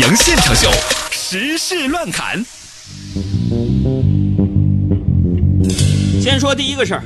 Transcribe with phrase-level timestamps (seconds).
[0.00, 0.68] 阳现场秀，
[1.12, 2.44] 时事乱侃。
[6.20, 7.04] 先说第一个事儿，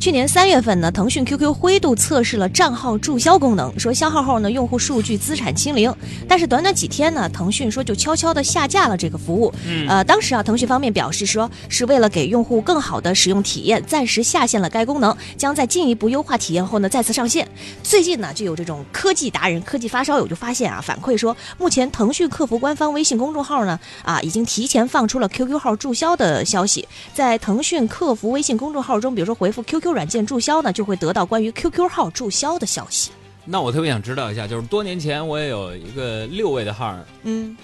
[0.00, 5.94] 去年三月份呢，腾讯 QQ 灰度测试了账号注销功能，说消耗后呢，用户数据资产清零。
[6.26, 9.52] 但是短短几天呢，腾讯说就悄悄的下架了这个服务。
[9.66, 17.46] 嗯呃，当时啊，腾讯方面表示说是为了给用户更好的使用体验，暂时下线了该功能，将在进一步优化体验后呢再次上线。
[17.82, 33.10] 最近呢，就有这种科技达人、科技发烧友就发现啊，反馈说，目前腾讯客服官方微信公众号呢啊已经提前放出了 QQ 号注销的消息，在腾讯客服微信公众号中，比如说回复 QQ 软件注销呢，就会得到关于 QQ 号注销的消息。
[33.44, 37.56] 那我特别想知道一下，就是多年前我也有一个六位的号，嗯，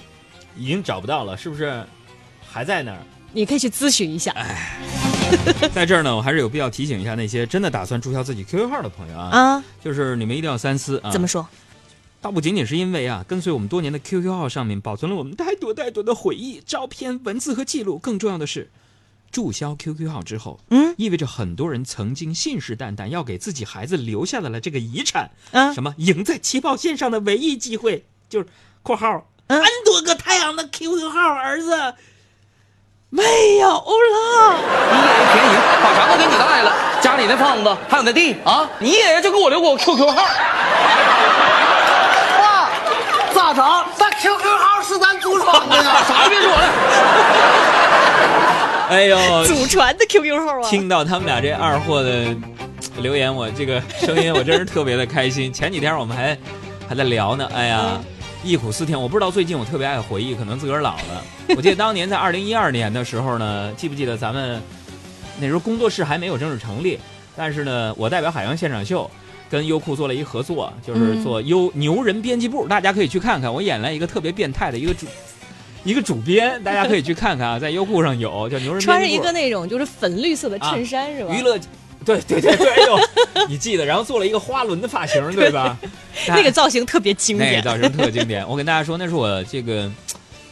[0.57, 1.85] 已经找不到了，是不是
[2.49, 2.99] 还在那儿？
[3.33, 4.35] 你可以去咨询一下。
[5.75, 11.11] 在这儿呢，我还是有必要提醒一下那些真的打算注销自己 QQ 号的朋友啊，啊，就是你们一定要三思啊。
[11.11, 11.27] 怎么？
[11.27, 11.47] 说？
[12.23, 18.71] 倒不仅仅是因为啊，跟随我们多年的 QQ 号上面保存了我们太多太多的回忆、照片、文字和记录，更重要的是，
[19.37, 28.46] 注销 QQ 号之后，嗯意味着很多人曾经信誓旦旦要给自己孩子留下来了这个遗产，啊什么赢在起跑线上的唯一机会，就是
[28.82, 31.92] （括号）嗯 N 多个太阳的 QQ 号，儿子
[33.10, 34.57] 没有了。
[34.90, 40.14] 你爷爷便宜，把啥都给你带了，家里那房子还有那地啊，你爷爷就给我留过 QQ 号。
[42.38, 42.70] 爸，
[43.34, 43.62] 咋整？
[43.98, 46.02] 那 QQ 号是咱祖传的呀。
[46.09, 46.64] 啥也别说了，
[48.90, 52.34] 哎呦，祖传的 QQ 号啊听到他们俩这二货的
[52.98, 55.52] 留言，我这个声音我真是特别的开心。
[55.52, 56.37] 前几天我们还
[56.88, 58.01] 还在聊呢，哎呀，
[58.45, 59.01] 忆苦思甜。
[59.01, 61.24] 我不知道最近我特别爱回忆，可能自个儿老了。
[61.57, 64.62] 我记得当年在二零一二年的时候呢，记不记得咱们
[65.41, 66.98] 那时候工作室还没有正式成立，
[67.37, 69.10] 但是呢，我代表海洋现场秀。
[69.48, 73.53] 跟优酷做了一合作，就是做优牛人编辑部，大家可以去看看。
[73.54, 75.06] 我演了一个特别变态的一个主，
[75.87, 78.81] 一个主编，大家可以去看看啊， 在优酷上有叫牛人。
[78.81, 81.32] 穿着一个那种就是粉绿色的衬衫、是吧？
[81.32, 81.56] 娱乐，
[82.04, 82.98] 对对对对，哎呦，
[83.48, 85.78] 你记得，然后做了一个花轮的发型，对吧？
[86.26, 87.52] 那个造型特别经典。
[87.52, 88.46] 那个造型特经典。
[88.50, 89.88] 我跟大家说，那是我这个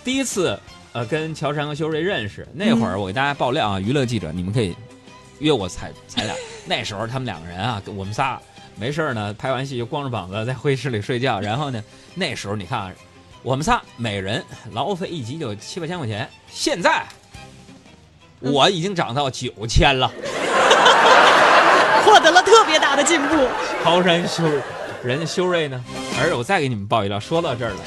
[0.05, 0.57] 第一次
[0.93, 2.47] 呃跟乔杉和修睿认识。
[2.55, 4.73] 那会儿我给大家爆料啊，娱乐记者，你们可以
[5.41, 6.35] 约我采采俩。
[6.65, 8.41] 那时候他们两个人啊，我们仨
[8.77, 11.41] 没事儿呢，拍完戏就光着膀子在会议室里睡觉。
[11.41, 11.83] 然后呢，
[12.15, 12.93] 那时候你看啊，
[13.45, 17.05] 我们仨每人劳务费一集就七八千块钱，现在。
[18.41, 20.09] 我已经涨到九千了，
[22.07, 23.37] 获得了特别大的进步。
[23.85, 24.43] 高山修，
[25.03, 25.85] 人家修睿呢？
[26.19, 27.81] 而且我再给你们报一料，说到这儿了，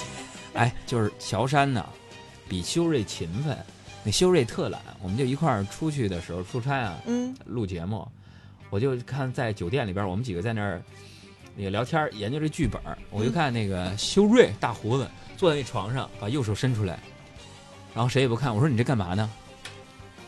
[0.54, 1.84] 哎，就是乔山呢，
[2.48, 3.58] 比修睿勤奋。
[4.04, 8.08] 那修睿特懒，我们就一块儿出去的时候出差啊，嗯，录节目，
[8.70, 10.80] 我就看在酒店里边，我们几个在那儿
[11.58, 17.00] 也聊天研究这剧本儿，我就看那个修睿大胡子坐在那床上，把右手伸出来，
[17.94, 19.30] 然后谁也不看，我说你这干嘛呢？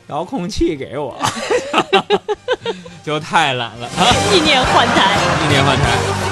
[0.07, 1.15] 遥控器给我，
[3.05, 4.33] 就太懒了 啊！
[4.33, 5.17] 意念换台。
[5.45, 6.28] 一年换台。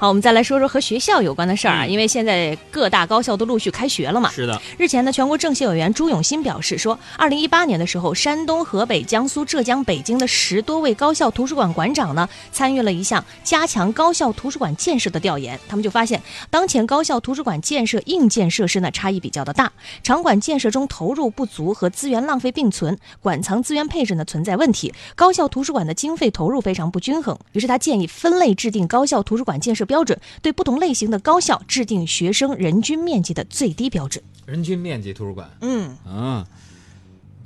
[0.00, 4.30] 好，我们再来说说和学校有关的事儿啊，嗯因为现在各大高校都陆续开学了嘛。
[4.30, 15.60] 是的，日前呢，全国政协委员朱永新表示说，二零一八年的时候，山东、河北、江苏、浙江、北京的十多位高校图书馆馆长呢，参与了一项加强高校图书馆建设的调研。
[15.68, 19.70] 他们就发现，当前高校图书馆建设硬件设施呢差异比较的大，
[20.02, 27.38] 场馆建设中投入不足和资源浪费并存，馆藏资源配置呢存在问题，高校图书馆的经费投入非常不均衡。
[27.52, 34.22] 于是他建议分类制定高校图书馆建设标准，对不同类型的高校制定学生人均面积的最低标准。
[34.46, 35.50] 人均面积图书馆。
[35.62, 35.96] 嗯。
[36.06, 36.46] 嗯，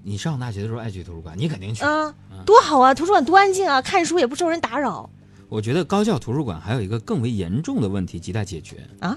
[0.02, 1.82] 你上大学的时候爱去图书馆，你肯定去。
[1.82, 2.92] 啊，多好啊！
[2.92, 5.08] 图书馆多安静啊，看书也不受人打扰
[5.48, 9.16] 我觉得高校图书馆还有一个更为严重的问题亟待解决，啊。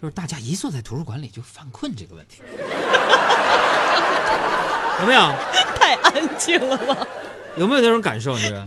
[0.00, 2.40] 就是大家一坐在图书馆里就犯困这个问题。
[5.00, 5.20] 有没有？
[5.78, 7.06] 太安静了吧？
[7.58, 8.34] 有没有那种感受？
[8.38, 8.66] 你这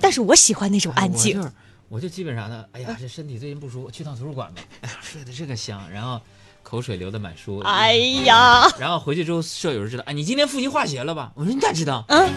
[0.00, 1.42] 但是我喜欢那种安静。
[1.88, 4.62] 我就基本上呢，哎呀，这身体最近不舒服，去趟图书馆吧。
[4.82, 6.20] 哎呀，睡得这个香，然后
[6.62, 7.60] 口水流得满书。
[7.60, 7.94] 哎
[8.24, 11.32] 呀，然后回去之后，舍友就知道，哎，你今天复习化学了吧？
[11.34, 12.04] 我说你咋知道？
[12.08, 12.28] 嗯，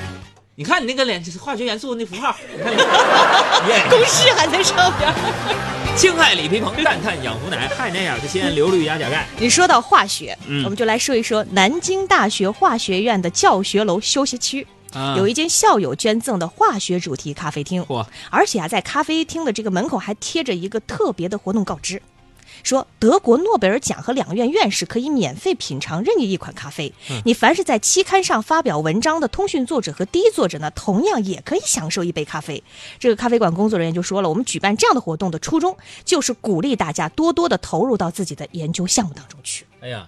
[0.56, 5.14] 你看你那个脸，化学元素那符号， 你看公式还在上边。
[5.98, 9.28] 氢氦锂铍硼氮碳氧氟氖氦氖氩氪酰硫氯氩钾钙。
[9.38, 14.66] 你说到化学，嗯我们就来说一说南京大学化学院的教学楼休息区。
[14.94, 22.02] 啊有一间校友捐赠的化学主题咖啡厅，嚯而且啊，在咖啡厅的这个门口还贴着一个特别的活动告知。
[22.64, 26.94] 说德国诺贝尔奖和两院院士可以免费品尝任意一款咖啡。
[27.26, 32.64] 你凡是在期刊上发表文章的通讯作者和第一作者呢，同样也可以享受一杯咖啡。
[33.00, 39.66] 这个咖啡馆工作人员就说了，我们举办这样的活动的初衷就是鼓励大家多多的投入到自己的研究项目当中去。
[39.80, 40.08] 哎呀，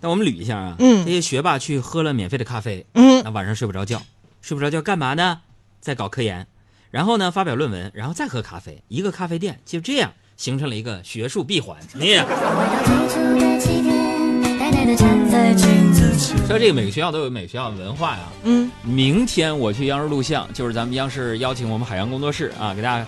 [0.00, 4.02] 那我们捋一下啊，嗯这些学霸去喝了免费的咖啡，嗯，那晚上睡不着觉，
[4.40, 5.40] 睡不着觉干嘛呢？
[5.80, 6.46] 在搞科研，
[6.90, 11.76] 然后呢发表论文，然后再喝咖啡，一个咖啡店就这样形成了一个学术闭环。
[11.92, 12.24] 你到
[12.84, 16.36] 最初的起点，呆呆地站在镜子前。
[16.46, 18.20] 说这个每个学校都有每个学校的文化呀。
[18.44, 23.06] 嗯，明天我去央视录像，就是咱们央视邀请我们海洋工作室啊，给大家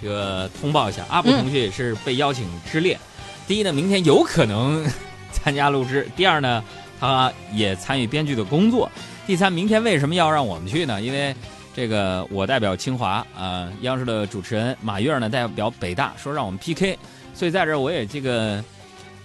[0.00, 2.98] 这个通报一下，阿布同学也是被邀请之列。
[3.46, 4.84] 第一呢，明天有可能
[5.32, 6.62] 参加录制；第二呢，
[7.00, 8.88] 他也参与编剧的工作；
[9.26, 11.00] 第三，明天为什么要让我们去呢？
[11.00, 11.34] 因为
[11.74, 16.98] 这个我代表清华啊、央视的主持人马月呢代表北大，说让我们 PK，
[17.34, 18.62] 所以在这儿我也这个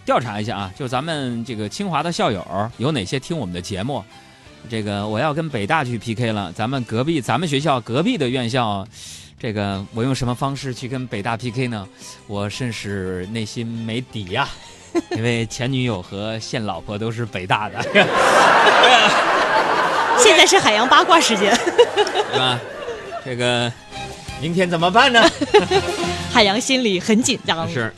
[0.06, 4.04] 调查一下啊，就咱们这个清华的校友有哪些听我们的节目？
[4.70, 8.86] 这个我要跟北大去 PK 了，咱们隔壁咱们学校隔壁的院校，
[9.40, 11.88] 这个我用什么方式去跟北大 PK 呢？
[12.28, 14.50] 我甚是内心没底呀、
[15.16, 17.82] 因为前女友和现老婆都是北大的，
[20.18, 21.56] 现在是海洋八卦时间，
[22.32, 22.60] 对吧？
[23.24, 23.72] 这个
[24.42, 25.22] 明天怎么办呢？
[26.34, 27.70] 海洋心里很紧张。
[27.72, 27.94] 是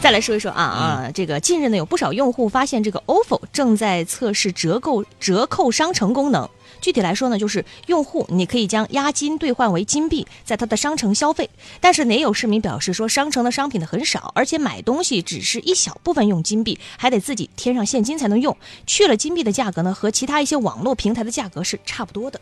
[0.00, 6.48] 再来说一说啊啊，这个近日呢，有不少用户发现这个 ofo 正在测试折扣折扣商城功能。
[6.80, 11.48] 具体来说呢，就是用户你可以将押金兑换为金币，在它的商城消费。
[11.80, 18.56] 但是呢也有市民表示说，商城的商品呢很少，而且买东西只是一小部分用金币，还得自己添上现金才能用。
[18.86, 22.40] 去了金币的价格呢，和其他一些网络平台的价格是差不多的。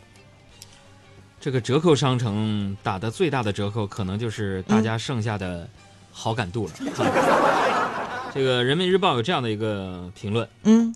[1.40, 5.68] 这个折扣商城打的最大的折扣，可能就是大家剩下的
[6.16, 6.72] 好感度了。
[8.32, 10.94] 这个《人民日报》有这样的一个评论：嗯，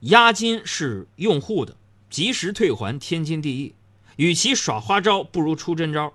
[0.00, 1.74] 押金是用户的，
[2.10, 3.74] 及时退还天经地义。
[4.16, 6.12] 与其耍花招，不如出真招。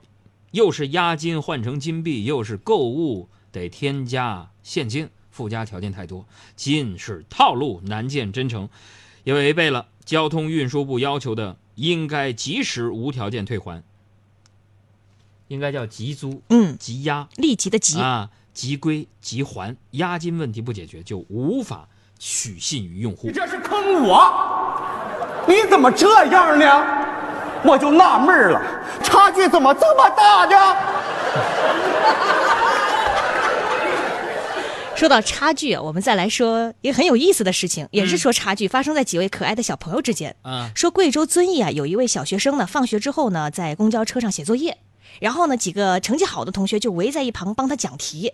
[0.52, 8.70] 又是押金换成金币，又是购物得添加现金，附加条件太多，尽是套路，难见真诚，
[9.24, 13.84] 也违背了交通运输部要求的应该及时无条件退还，
[15.48, 21.88] 应该叫急租、嗯，急押立即的急，啊，即归即还，押金问题不解决，就无法
[22.20, 23.28] 取信于用户。
[23.28, 24.32] 你这是坑我！
[25.48, 26.66] 你怎么这样呢？
[27.66, 28.62] 我就纳闷了，
[29.02, 30.76] 差距怎么这么大呢？
[34.96, 40.36] 说到差距，我们再来说一个很有意思的事情，也是说差距发生在几位可爱的小朋友之间。
[40.44, 44.78] 啊，说贵州遵义啊，有一位小学生呢，放学之后呢，在公交车上写作业，
[45.20, 48.34] 然后呢，几个成绩好的同学就围在一旁帮他讲题。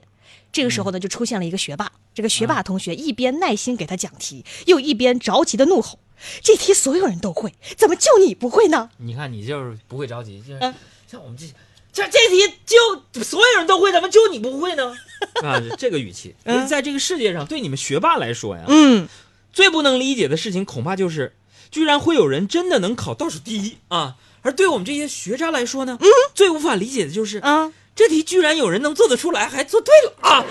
[0.51, 1.91] 这个时候呢，就出现了一个学霸。
[2.13, 5.99] 这个学霸同学一边耐心给他讲题，又一边着急的怒吼
[6.41, 10.73] ：“这题所有人都会，怎么就你不会呢你看你就是不会着急，就是嗯
[11.07, 11.45] 像我们这
[11.93, 14.95] 这这题就所有人都会，怎么就你不会呢？
[15.43, 19.07] 啊，这个语气，嗯在这个世界上，对你们学霸来说呀，？”嗯，
[19.51, 21.33] 最不能理解的事情，恐怕就是
[21.71, 24.15] 居然会有人真的能考倒数第一啊！
[24.41, 30.43] 而对我们这些学渣来说呢，嗯，最无法理解的就是啊，这题居然有人能做得出来，还做对了啊！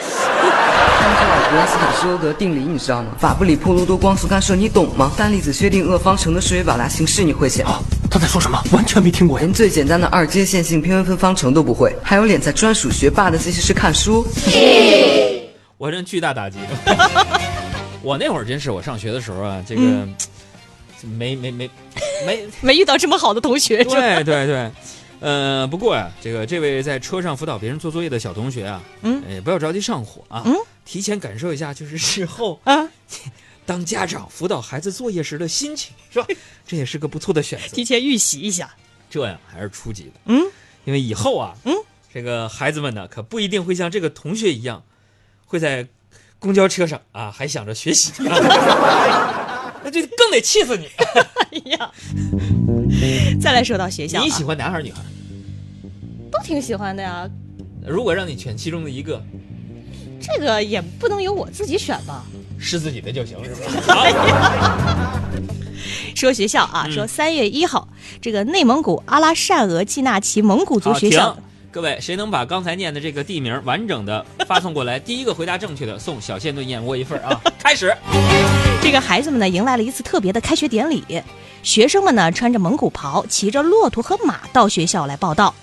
[1.01, 3.17] 按照尔格斯坦施欧德定理，你知道吗？
[3.19, 5.11] 法布里波罗多光速干涉你懂吗？
[5.17, 7.81] 单粒子薛定谔方程的数学表达形式你会写吗？
[8.11, 8.63] 他在说什么？
[8.73, 9.45] 完全没听过呀！
[9.47, 14.27] 连最简单的二阶线性偏微分方程都不会，还有脸在专属学霸的自习室看书？
[15.79, 16.59] 我真巨大打击。
[18.09, 20.09] 我那会儿真是，我上学的时候啊，这个、
[21.03, 21.69] 没没没
[22.25, 24.71] 没 没遇到这么好的同学，对对对，
[25.21, 29.23] 呃，不过呀、这个这位在车上辅导别人做作业的小同学啊，嗯。
[29.29, 30.55] 也，不要着急上火啊，嗯，
[30.87, 32.89] 提前感受一下，就是事后啊，
[33.67, 36.27] 当家长辅导孩子作业时的心情，是吧？
[36.67, 37.69] 这也是个不错的选择。
[37.77, 37.85] 提。
[37.85, 38.75] 前预习一下。
[39.11, 40.43] 这样还是初级的，嗯，
[40.87, 41.75] 因为以后啊，嗯，
[42.15, 44.83] 这个孩子们呢，可不一定会像这个同学一样，
[45.45, 45.87] 会在
[46.39, 50.89] 公交车上啊还想着学习，啊、 那就更得气死你。
[50.97, 51.91] 哎呀，
[53.41, 55.01] 再来说到学校、啊，你喜欢男孩女孩？
[56.31, 57.29] 都挺喜欢的呀，
[57.87, 59.23] 如果让你选其中的一个，
[60.21, 62.25] 这个也不能由我自己选吧。
[62.61, 63.51] 是自己的就行，是
[63.87, 63.95] 吧？
[63.95, 64.05] 好
[66.15, 67.89] 说学校啊，嗯说三月一号，
[68.21, 74.99] 这个内蒙古阿拉善额济纳旗蒙古族，学校停，各位，谁能把刚才念的这个地名完整的发送过来？
[74.99, 77.39] 第一个回答正确的送小鲜炖燕窝一份啊！
[77.63, 77.95] 开始，
[78.83, 81.05] 这个孩子们呢迎来了一次特别的开学典礼，
[81.63, 85.55] 学生们呢穿着蒙古袍，骑着骆驼和马到学校来报道。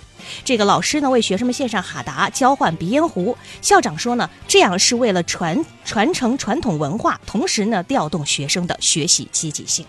[0.43, 3.35] 这个老师呢为学生们献上哈达，交换鼻烟壶。
[3.59, 9.83] 校长说呢，这样是为了传传承传统文化，同时呢调动学生的学习积极性。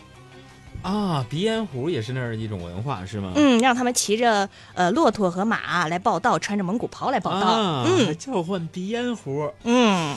[0.87, 3.33] 啊，鼻烟壶也是那儿一种文化是吗？
[3.35, 7.47] 嗯，让他们骑着呃骆驼和马来报道，穿着蒙古袍来报道。
[7.47, 9.53] 啊，还嗯叫唤鼻烟壶。
[9.65, 10.17] 嗯，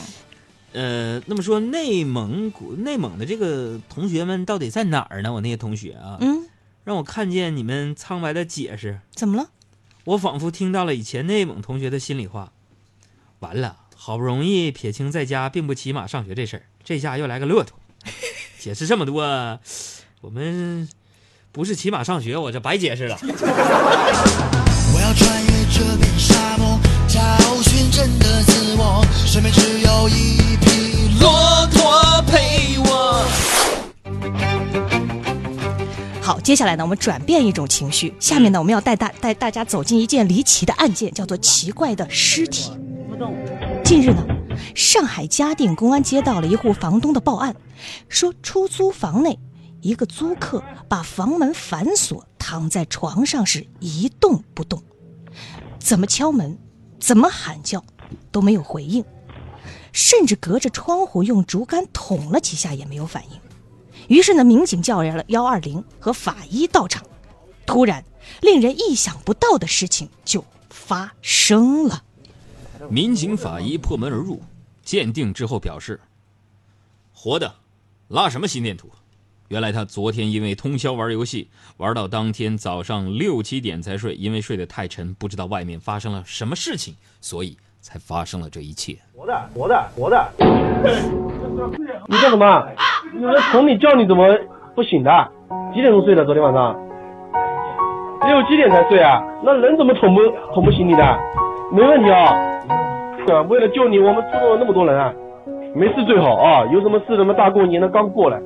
[0.72, 5.32] 呃，那么说内蒙古内蒙的这个同学们到底在哪儿呢？
[5.32, 6.46] 我那些同学啊，嗯，
[6.84, 9.50] 让我看见你们苍白的解释，怎么了？
[10.04, 12.52] 我仿佛听到了以前内蒙同学的心里话。
[13.40, 17.76] 完了，好不容易撇清在家并不骑马上学这事儿，这下又来个骆驼，
[18.58, 19.58] 解释这么多，
[20.22, 20.86] 我们
[21.50, 23.16] 不是骑马上学，我这白解释了。
[23.24, 27.18] 我要穿越这片沙漠，找
[27.62, 29.02] 寻真的自我。
[29.26, 33.24] 身边只有一匹骆驼陪我。
[36.20, 38.14] 好，接下来呢，我们转变一种情绪。
[38.20, 42.70] 下面呢，我们要带大带大家走进一件离奇的案件，叫做奇怪的尸体。
[43.82, 44.22] 近日呢，
[44.74, 47.56] 上海嘉定公安接到了一户房东的报案，
[48.10, 49.38] 说出租房内
[49.82, 54.82] 一个租客把房门反锁，躺在床上是一动不动，
[55.78, 56.58] 怎么敲门，
[56.98, 57.84] 怎么喊叫
[58.30, 59.04] 都没有回应，
[59.92, 63.40] 甚至隔着窗户用竹竿捅了几下也没有反应。
[64.08, 67.04] 于是呢，民警叫来了幺二零和法医到场。
[67.64, 68.04] 突然，
[68.42, 72.02] 令人意想不到的事情就发生了。
[72.88, 74.42] 民警法医破门而入，
[74.82, 76.00] 鉴定之后表示，
[77.12, 77.54] 活的，
[78.08, 78.90] 拉什么心电图？
[79.50, 88.96] 原来他昨天因为通宵玩游戏，玩到当天早上六七点才睡，因为睡得太沉，不知道外面发生了什么事情，所以才发生了这一切。
[89.12, 90.24] 活的，活的，活的。
[92.06, 92.64] 你干什么？
[93.20, 94.24] 有人捅你叫你怎么
[94.76, 95.10] 不醒的？
[95.74, 96.24] 几点钟睡的？
[96.24, 96.72] 昨天晚上
[98.28, 99.20] 六七点才睡啊？
[99.42, 100.22] 那人怎么捅不
[100.54, 101.18] 捅不醒你的？
[101.72, 102.30] 没问题啊。
[103.26, 105.12] 啊，为了救你，我们出动了那么多人啊。
[105.74, 108.40] 没事最好啊，有什么事什么大过年的刚过来，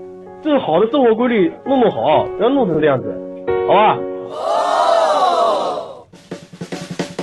[0.45, 3.17] 这好的生活规律弄弄好，不要弄成这样子，
[3.67, 3.99] 好吧？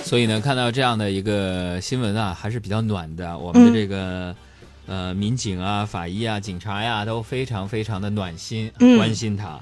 [0.01, 3.37] 所以呢，看到这样的一个新闻啊，还是比较暖的。
[3.37, 4.35] 我们的这个、
[4.87, 9.59] 呃民警啊、法医啊、警察呀、都非常非常的暖心，嗯关心他。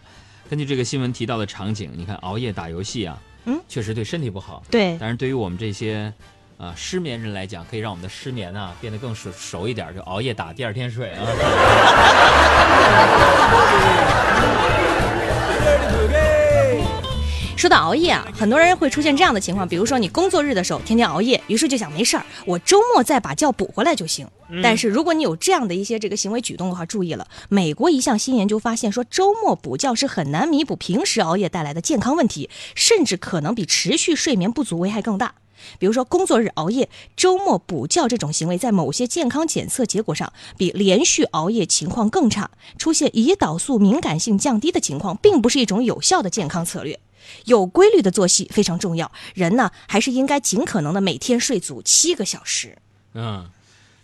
[0.49, 4.63] 根据这个新闻提到的场景，你看熬夜打游戏啊，嗯，确实对身体不好。
[4.71, 6.11] 对，但是对于我们这些
[6.59, 11.23] 啊、失眠人来讲，可以让我们的失眠啊变得更熟熟一点，就熬夜打，第二天睡啊。
[17.55, 24.27] 说到熬夜啊，很多人会出现这样的情况，比如说你工作日的时候天天熬夜，于是就想没事儿，我周末再把觉补回来就行。
[24.61, 35.35] 但是如果你有这样的一些这个行为举动的话，注意了，美国一项新研究发现说，周末补觉是很难弥补平时熬夜带来的健康问题，甚至可能比持续睡眠不足危害更大。
[35.77, 46.99] 比如说，工作日熬夜、周末补觉这种行为，在某些健康检测结果上比连续熬夜情况更差，出现胰岛素敏感性降低的情况，并不是一种有效的健康策略。
[47.45, 52.77] 有规律的作息非常重要，人呢还是应该尽可能的每天睡足七个小时。
[53.13, 53.47] 嗯，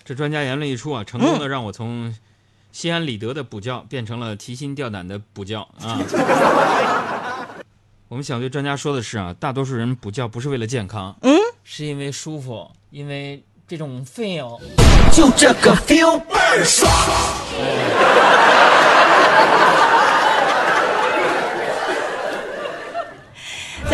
[0.03, 2.13] 这专家言论一出啊，成功的让我从
[2.71, 5.99] 心安理得的补觉变成了提心吊胆的补觉啊。
[8.07, 11.35] 我们想对专家说的是啊，大多数人补觉不是为了健康，嗯，
[11.67, 14.59] 是因为舒服，因为这种 feel。
[15.11, 16.87] 就这个 feel 倍儿爽。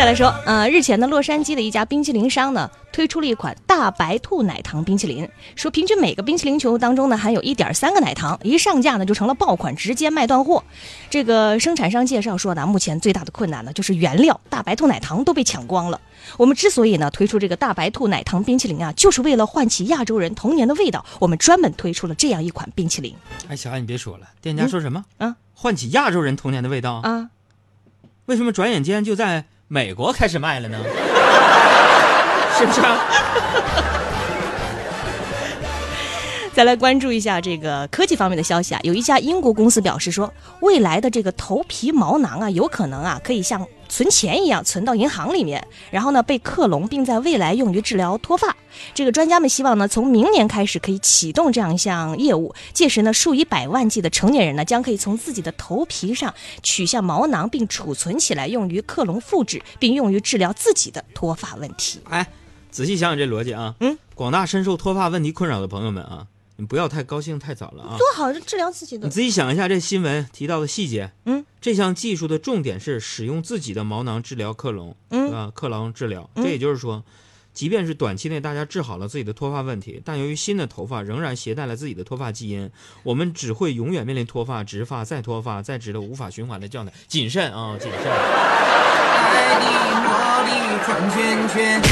[0.02, 10.64] 再来说，呃，日前呢，洛杉矶的一家冰淇淋商呢推出了一款大白兔奶糖冰淇淋，说平均每个冰淇淋球当中呢含有一点三个奶糖，一上架呢就成了爆款，直接卖断货。
[11.08, 16.00] 这个生产商介绍说呢，目前最大的困难呢就是原料，大白兔奶糖都被抢光了。
[16.36, 23.14] 我们之所以呢推出这个大白兔奶糖冰淇淋啊，就是为了唤起亚洲人童年的味道，我们专门推出了这样一款冰淇淋
[23.48, 25.04] 哎，小安，你别说了，店家说什么？
[25.18, 26.94] 啊唤起亚洲人童年的味道？
[27.04, 27.30] 啊。
[28.26, 30.76] 为什么转眼间就在美国开始卖了呢？
[32.58, 32.98] 是不是啊？
[36.54, 48.54] 再来关注一下这个科技方面的消息啊，有一家英国公司表示说，未来的这个头皮毛囊啊，有可能啊可以像存钱一样存到银行里面，然后呢被克隆，并在未来用于治疗脱发。
[48.94, 62.00] 这个专家们希望呢，从明年开始可以启动这样一项业务，届时呢，数以百万计的成年人呢，将可以从自己的头皮上取下毛囊，并储存起来，用于克隆复制，并用于治疗自己的脱发问题。
[62.10, 62.26] 哎，
[62.70, 66.26] 仔细想想这逻辑啊，嗯，广大深受脱发问题困扰的朋友们啊，
[66.66, 67.96] 不要太高兴太早了啊。
[67.98, 69.10] 多好，治疗自己的你。
[69.10, 71.12] 自己想一下这新闻提到的细节。
[71.26, 76.28] 嗯，这项技术的重点是使用自己的毛囊治疗克隆，嗯啊，克隆治疗。
[76.34, 77.04] 嗯这也就是说，
[77.52, 82.70] 即便是短期内大家治好了自己的脱发问题，但由于新的头发仍然携带了自己的脱发基因，
[83.02, 86.92] 我们只会永远面临脱发、植发、再脱发、再植的无法循环的状态。
[87.06, 88.00] 谨慎啊，谨慎。
[89.34, 89.66] 爱的
[90.02, 90.08] 魔
[90.46, 90.50] 力
[90.84, 91.82] 转圈圈，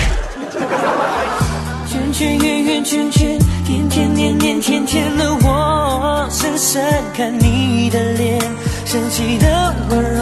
[1.89, 3.39] 圈圈圆圆圈圈，
[3.71, 6.83] 天天年年天天的我，深深
[7.15, 8.41] 看你的脸，
[8.85, 10.19] 生气的温柔，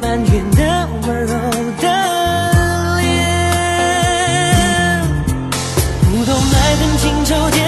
[0.00, 1.32] 埋怨的温柔
[1.80, 1.86] 的
[2.98, 3.06] 脸，
[6.10, 7.61] 不懂爱恨情仇。